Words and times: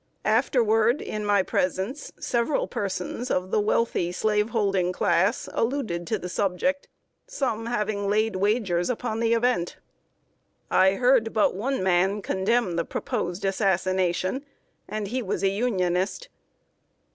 Afterward, 0.25 0.99
in 0.99 1.23
my 1.23 1.43
presence, 1.43 2.11
several 2.19 2.67
persons 2.67 3.29
of 3.29 3.51
the 3.51 3.59
wealthy, 3.59 4.11
slaveholding 4.11 4.91
class, 4.91 5.47
alluded 5.53 6.07
to 6.07 6.17
the 6.17 6.27
subject, 6.27 6.87
some 7.27 7.67
having 7.67 8.09
laid 8.09 8.37
wagers 8.37 8.89
upon 8.89 9.19
the 9.19 9.35
event. 9.35 9.77
I 10.71 10.93
heard 10.95 11.33
but 11.33 11.53
one 11.53 11.83
man 11.83 12.23
condemn 12.23 12.77
the 12.77 12.83
proposed 12.83 13.45
assassination, 13.45 14.43
and 14.87 15.09
he 15.09 15.21
was 15.21 15.43
a 15.43 15.49
Unionist. 15.49 16.29